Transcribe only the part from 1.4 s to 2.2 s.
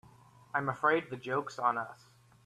on us.